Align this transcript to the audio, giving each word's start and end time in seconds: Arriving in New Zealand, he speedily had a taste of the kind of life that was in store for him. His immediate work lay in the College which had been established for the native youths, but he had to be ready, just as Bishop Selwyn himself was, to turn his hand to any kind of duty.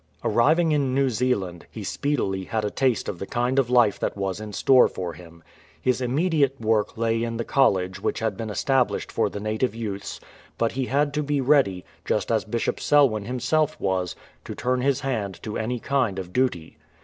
Arriving 0.23 0.71
in 0.71 0.95
New 0.95 1.11
Zealand, 1.11 1.67
he 1.69 1.83
speedily 1.83 2.45
had 2.45 2.65
a 2.65 2.71
taste 2.71 3.07
of 3.07 3.19
the 3.19 3.27
kind 3.27 3.59
of 3.59 3.69
life 3.69 3.99
that 3.99 4.17
was 4.17 4.39
in 4.41 4.51
store 4.51 4.87
for 4.87 5.13
him. 5.13 5.43
His 5.79 6.01
immediate 6.01 6.59
work 6.59 6.97
lay 6.97 7.21
in 7.21 7.37
the 7.37 7.45
College 7.45 8.01
which 8.01 8.17
had 8.17 8.35
been 8.35 8.49
established 8.49 9.11
for 9.11 9.29
the 9.29 9.39
native 9.39 9.75
youths, 9.75 10.19
but 10.57 10.71
he 10.71 10.87
had 10.87 11.13
to 11.13 11.21
be 11.21 11.39
ready, 11.39 11.85
just 12.03 12.31
as 12.31 12.45
Bishop 12.45 12.79
Selwyn 12.79 13.25
himself 13.25 13.79
was, 13.79 14.15
to 14.43 14.55
turn 14.55 14.81
his 14.81 15.01
hand 15.01 15.39
to 15.43 15.55
any 15.55 15.79
kind 15.79 16.17
of 16.17 16.33
duty. 16.33 16.79